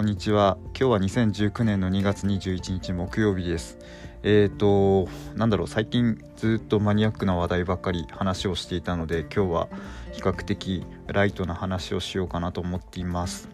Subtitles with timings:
[0.00, 0.56] こんにちは。
[0.68, 3.76] 今日は2019年の2月21日木曜日です。
[4.22, 9.68] えっ、ー、となんだろう最近ずっとマニアックな話題ばっかり話をしていたので今日は
[10.12, 13.50] 比較的ライトな話をしようかなと思っています。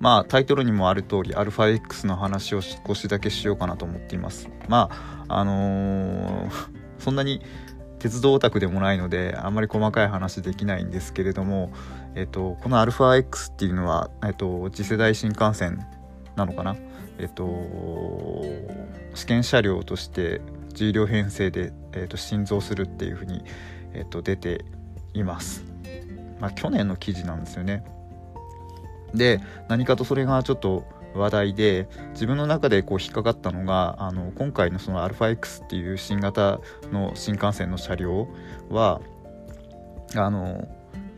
[0.00, 4.48] まあタイトルにもある通り αX の話を少しだけしようかなと思っています。
[4.66, 4.88] ま
[5.28, 6.50] ああのー、
[6.98, 7.42] そんなに
[8.02, 11.72] 鉄道オタクでもないのであんまり細かい話できないんですけれども、
[12.16, 15.86] えっと、この αX っていうのは、えっと、次世代新幹線
[16.34, 16.74] なのかな、
[17.18, 17.46] えっと、
[19.14, 20.40] 試験車両として
[20.74, 23.44] 重量編成で、えっと、新造するっていうふうに、
[23.94, 24.64] えっと、出て
[25.14, 25.62] います。
[26.40, 27.84] まあ、去年の記事なんですよね。
[29.14, 30.84] で何かとそれがちょっと
[31.14, 38.28] 話題で自分の中でこう引っかかったのがあの今回のその αX っていう新型の新幹線の車両
[38.70, 39.00] は
[40.14, 40.68] あの、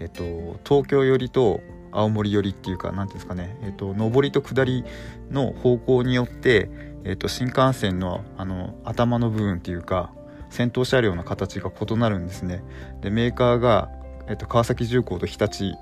[0.01, 1.61] えっと、東京寄りと
[1.93, 4.84] 青森寄りっていうか何ていうんですかね、えっと、上りと下り
[5.31, 6.69] の方向によって、
[7.05, 10.12] えっと、新幹線のあの頭の部分っていうか
[10.51, 12.62] 先頭車両の形が異なるんですね。
[13.01, 13.91] でメーカーが、
[14.29, 15.73] えっと、川崎重工と日立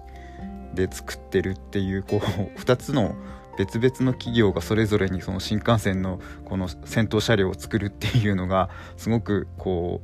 [0.75, 2.21] で作ってるっていうこう
[2.59, 3.15] 2つの
[3.58, 10.00] 別々の企業がそれぞれにその新幹線のこの先頭車両を作るっていうのがすごくこ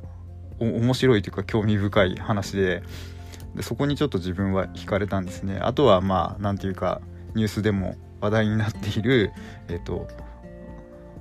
[0.59, 2.83] う面白いというか興味深い話で
[3.55, 5.59] でそこにちょっと自分は惹かれたんですね。
[5.61, 7.01] あとはまあ何ていうか
[7.33, 9.31] ニュースでも話題になっている
[9.69, 10.07] えっ、と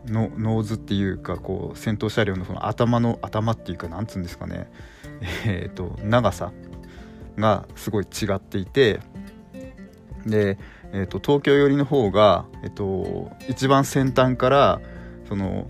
[0.06, 4.70] ノーズっていうかこう先頭車両のその頭の頭っていうかなんつうんですかね。
[5.46, 6.52] えっ、と長さ
[7.38, 9.00] がすごい違っていて
[10.26, 10.58] で
[10.92, 14.80] えーと、東京寄りの方が、えーと、一番先端から
[15.28, 15.68] その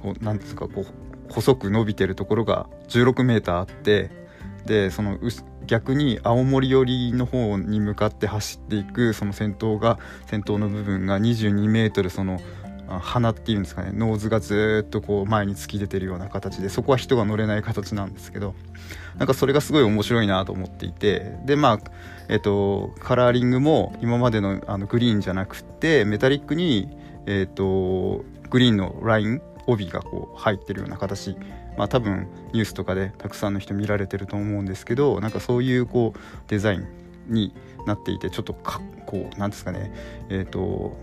[0.00, 4.10] こうなんですかこう細く伸びてるところが16メーターあって
[4.66, 5.18] でその
[5.66, 12.38] 逆に青森寄りの方に向かって走っていくその先頭が先頭の部分が22メートルその
[12.88, 13.90] 鼻っていうんですかね。
[13.92, 18.54] ノーズがずっとこう前に突き出てるような形でそこは人が乗れない形なんですけど
[19.18, 21.90] なんかそれがすごい面白いなと思っていてでまあ
[22.28, 26.88] えっとカラーリングも今までのあのグリーンじゃなくてメタリックに
[27.26, 31.36] えっとグリーンのライン帯がこう入ってるような形
[31.76, 36.18] まあ多分ニュースとかでたくさんの人見られてると思うんですけどなんかそういうこう
[36.48, 36.86] デザイン
[37.28, 37.54] に
[37.86, 39.92] なっていてちょっとかこうなんですかね。
[40.28, 40.96] えっ、と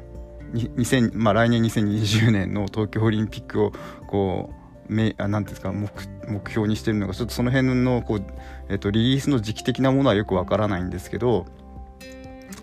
[0.53, 3.71] 2000、まあ、来年2020年の東京オリンピックを
[4.07, 4.53] こ
[4.89, 5.89] うめあなんですか目
[6.27, 8.23] 目標にしてるのがちょっとその辺のこう、
[8.69, 11.45] えっと、リリースの時期的なものはよくわからないんですけど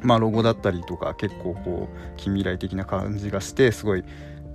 [0.03, 4.03] まあロゴだったりとか結構こう近未来的な感じがしてすごい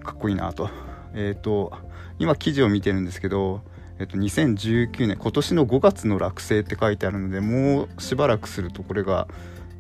[0.04, 0.70] かっこいいなと。
[1.16, 1.72] え、と
[2.18, 3.62] 今記事を見てるんですけど
[4.00, 9.28] えと、2019年今年の5月の落成って書いてあるのでもうしばらくするとこれが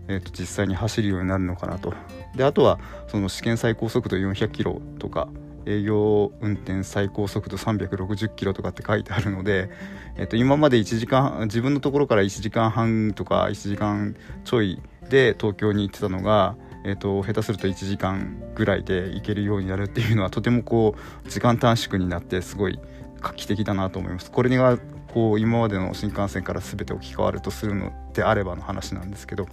[0.07, 1.93] えー、と実際に走るようになるのかなと
[2.35, 5.27] であとはその試験最高速度400キロとか
[5.65, 9.69] 営業運転最高速度360キロとかって書いてあるので、
[10.17, 22.79] えー、と今まで1時間自分のところから1時間半とか1時間ちょいで東京に行ってたのが、えー、と下手すると1時間ぐらいで行けるようになるっていうのはとてもこう時間短縮になってすごい
[23.21, 24.31] 画期的だなと思います。
[24.31, 24.77] これが
[25.13, 29.47] こう今までの新幹線から全て置き換わるとするのであればの話なんですけど。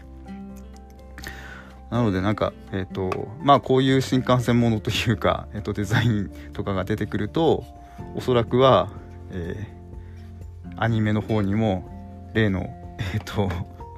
[1.90, 7.64] なのでなんか、えっ、ー、と、まあこういう新幹線ものというか、 えっ、ー、とデザインとかが出てくると、
[8.14, 8.90] おそらくは、
[9.32, 12.70] えー、アニメの方にも、例の、
[13.12, 13.50] えっ、と、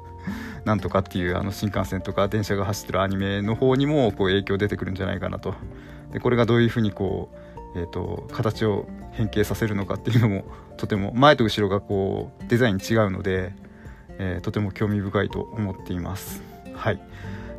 [0.64, 5.54] なんとかっていうあの新幹線とか電車が走ってるアニメの方にもこう影響出てくるんじゃないかなと。
[6.12, 7.30] で、これがどういうふうにこ
[7.74, 10.44] う、えっ、と、形を変形させるのかっていうのも、
[10.78, 13.54] とても、前と後ろがこう、デザイン違うので、
[14.18, 16.42] えとても興味深いと思っています。
[16.74, 17.00] はい。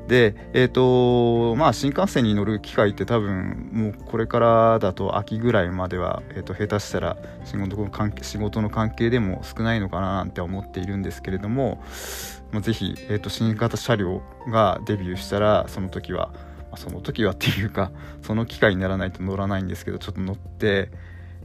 [0.08, 11.82] で、えっ、ー、とまあ、新幹線に乗る機会って多分もうこれからだと秋ぐらいまでは、えー、と下手したら仕事の関係仕事の関係でも少ないのかななんて思っているんですけれども、
[12.52, 17.92] まあ、ぜひ、えー、と新型車両がデビューしたらその時は、まあ、その時はっていうか
[18.22, 20.90] その機会にならないと乗らないんですけどちょっと乗って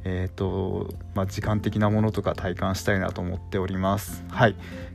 [0.04, 4.25] えーとまあ、時間的なものとか体感したいなと思っております。
[4.31, 4.54] はい、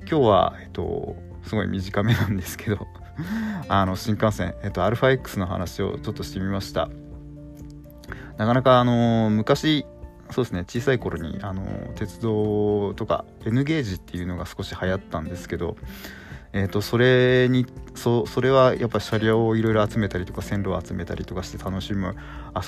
[0.09, 2.87] 今日は、えーとすごい短めなんですけど
[3.67, 6.89] あの新幹線、えっと、αX の話をちょっとしてみました。
[8.37, 9.85] なかなかあの昔
[10.31, 15.77] そうですね小さい頃にあの鉄道とか N ゲージっていうのが少し流行ったんですけど
[16.53, 17.65] えーと、それに
[17.95, 22.15] そそれはやっぱ車両をいろいろ集めたりとか線路を集めたりとかして楽しむ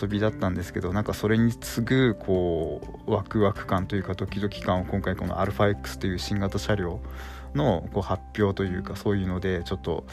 [0.02, 7.00] 遊びだったんですけどなんかそれに次ぐこうワクワク感というかドキドキ感を今回この αX という新型車両
[7.54, 10.06] のこう発表というかそういうのでちょっと、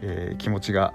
[0.00, 0.94] えー、気持ちが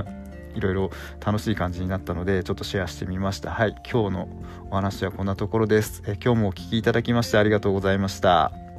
[0.54, 0.90] いろいろ
[1.24, 3.50] 楽しい感じになったのでちょっとシェアしてみました。
[3.50, 4.28] はい今日の
[4.70, 8.69] お話はこんなところです、え今日もお聴きいただきましてありがとうございました。